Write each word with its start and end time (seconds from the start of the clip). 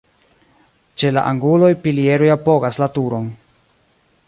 Ĉe 1.01 1.11
la 1.17 1.23
anguloj 1.33 1.69
pilieroj 1.85 2.31
apogas 2.39 2.83
la 2.85 2.91
turon. 2.99 3.31